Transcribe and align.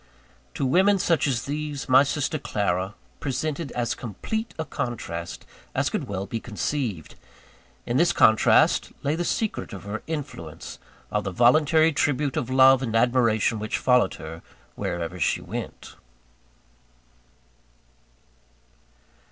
To 0.55 0.65
women 0.65 0.97
such 0.97 1.27
as 1.27 1.43
these, 1.45 1.87
my 1.87 2.01
sister 2.01 2.39
Clara 2.39 2.95
presented 3.19 3.71
as 3.73 3.93
complete 3.93 4.51
a 4.57 4.65
contrast 4.65 5.45
as 5.75 5.91
could 5.91 6.07
well 6.07 6.25
be 6.25 6.39
conceived. 6.39 7.13
In 7.85 7.97
this 7.97 8.11
contrast 8.11 8.91
lay 9.03 9.13
the 9.15 9.23
secret 9.23 9.73
of 9.73 9.83
her 9.83 10.01
influence, 10.07 10.79
of 11.11 11.23
the 11.23 11.31
voluntary 11.31 11.91
tribute 11.91 12.35
of 12.35 12.49
love 12.49 12.81
and 12.81 12.95
admiration 12.95 13.59
which 13.59 13.77
followed 13.77 14.15
her 14.15 14.41
wherever 14.73 15.19
she 15.19 15.39
went. 15.39 15.93